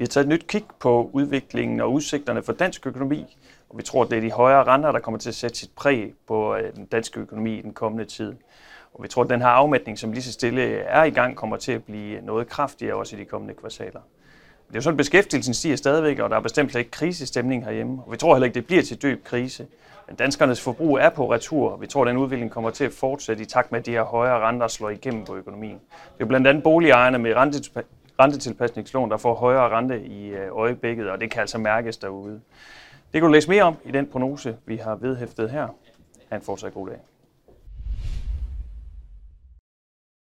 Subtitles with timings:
[0.00, 3.36] Vi har taget et nyt kig på udviklingen og udsigterne for dansk økonomi,
[3.68, 5.70] og vi tror, at det er de højere renter, der kommer til at sætte sit
[5.76, 8.34] præg på øh, den danske økonomi i den kommende tid.
[8.94, 11.56] Og vi tror, at den her afmætning, som lige så stille er i gang, kommer
[11.56, 14.00] til at blive noget kraftigere også i de kommende kvartaler.
[14.68, 18.02] Det er jo sådan, at beskæftigelsen stiger stadigvæk, og der er bestemt ikke krisestemning herhjemme.
[18.06, 19.66] Og vi tror heller ikke, det bliver til dyb krise.
[20.06, 22.92] Men danskernes forbrug er på retur, og vi tror, at den udvikling kommer til at
[22.92, 25.80] fortsætte i takt med, at de her højere renter slår igennem på økonomien.
[25.92, 27.34] Det er jo blandt andet boligejerne med
[28.20, 32.40] rentetilpasningslån, der får højere rente i øh, øjeblikket, og det kan altså mærkes derude.
[33.12, 35.68] Det kan du læse mere om i den prognose, vi har vedhæftet her.
[36.28, 36.98] Ha' en fortsat god dag.